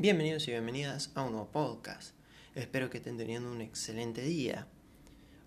[0.00, 2.14] Bienvenidos y bienvenidas a un nuevo podcast.
[2.54, 4.68] Espero que estén teniendo un excelente día.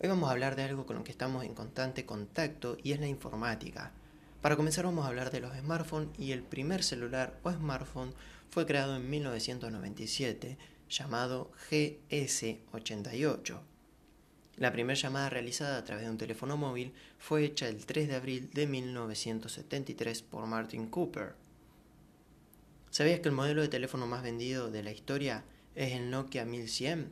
[0.02, 3.00] Hoy vamos a hablar de algo con lo que estamos en constante contacto y es
[3.00, 3.94] la informática.
[4.42, 8.14] Para comenzar vamos a hablar de los smartphones y el primer celular o smartphone
[8.50, 10.57] fue creado en 1997
[10.89, 13.57] llamado GS88.
[14.57, 18.15] La primera llamada realizada a través de un teléfono móvil fue hecha el 3 de
[18.15, 21.36] abril de 1973 por Martin Cooper.
[22.92, 25.46] ¿Sabías que el modelo de teléfono más vendido de la historia
[25.76, 27.10] es el Nokia 1100?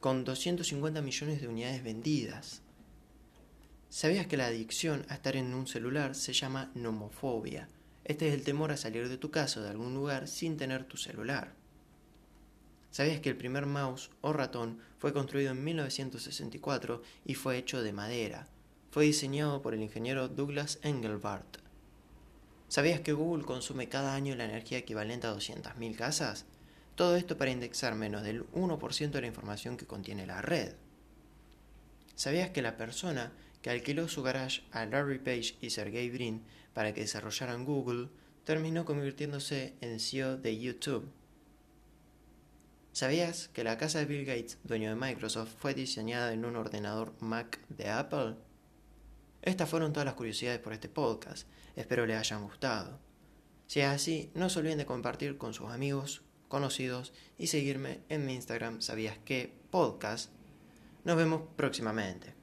[0.00, 2.60] Con 250 millones de unidades vendidas.
[3.88, 7.68] ¿Sabías que la adicción a estar en un celular se llama nomofobia?
[8.02, 10.82] Este es el temor a salir de tu casa o de algún lugar sin tener
[10.86, 11.54] tu celular.
[12.90, 17.92] ¿Sabías que el primer mouse o ratón fue construido en 1964 y fue hecho de
[17.92, 18.48] madera?
[18.90, 21.65] Fue diseñado por el ingeniero Douglas Engelbart.
[22.76, 26.44] ¿Sabías que Google consume cada año la energía equivalente a 200.000 casas?
[26.94, 30.74] Todo esto para indexar menos del 1% de la información que contiene la red.
[32.16, 33.32] ¿Sabías que la persona
[33.62, 36.42] que alquiló su garage a Larry Page y Sergey Brin
[36.74, 38.10] para que desarrollaran Google
[38.44, 41.08] terminó convirtiéndose en CEO de YouTube?
[42.92, 47.14] ¿Sabías que la casa de Bill Gates, dueño de Microsoft, fue diseñada en un ordenador
[47.20, 48.34] Mac de Apple?
[49.46, 51.46] Estas fueron todas las curiosidades por este podcast.
[51.76, 52.98] Espero les hayan gustado.
[53.68, 58.26] Si es así, no se olviden de compartir con sus amigos, conocidos y seguirme en
[58.26, 60.32] mi Instagram sabías que podcast.
[61.04, 62.35] Nos vemos próximamente.